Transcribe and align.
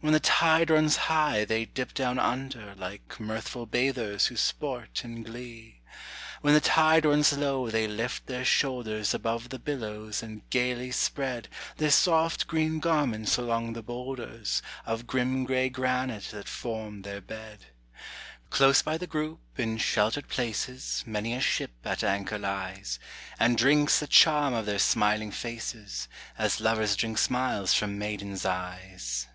When 0.00 0.12
the 0.12 0.20
tide 0.20 0.68
runs 0.70 0.96
high 1.08 1.44
they 1.46 1.64
dip 1.64 1.94
down 1.94 2.18
under 2.20 2.74
Like 2.76 3.18
mirthful 3.18 3.66
bathers 3.66 4.26
who 4.26 4.36
sport 4.36 5.02
in 5.02 5.24
glee. 5.24 5.80
When 6.42 6.52
the 6.54 6.60
tide 6.60 7.04
runs 7.06 7.32
low 7.32 7.70
they 7.70 7.88
lift 7.88 8.26
their 8.26 8.44
shoulders 8.44 9.14
Above 9.14 9.48
the 9.48 9.58
billows 9.58 10.22
and 10.22 10.48
gayly 10.50 10.92
spread 10.92 11.48
Their 11.78 11.90
soft 11.90 12.46
green 12.46 12.78
garments 12.78 13.36
along 13.36 13.72
the 13.72 13.82
boulders 13.82 14.60
Of 14.86 15.06
grim 15.08 15.42
gray 15.44 15.70
granite 15.70 16.24
that 16.32 16.48
form 16.48 17.02
their 17.02 17.22
bed. 17.22 17.64
Close 18.50 18.80
by 18.82 18.96
the 18.98 19.06
group, 19.08 19.40
in 19.56 19.78
sheltered 19.78 20.28
places, 20.28 21.02
Many 21.06 21.34
a 21.34 21.40
ship 21.40 21.72
at 21.84 22.04
anchor 22.04 22.38
lies, 22.38 23.00
And 23.40 23.56
drinks 23.56 23.98
the 23.98 24.06
charm 24.06 24.52
of 24.54 24.66
their 24.66 24.78
smiling 24.78 25.32
faces, 25.32 26.08
As 26.38 26.60
lovers 26.60 26.94
drink 26.94 27.18
smiles 27.18 27.72
from 27.74 27.98
maidens' 27.98 28.44
eyes. 28.44 29.26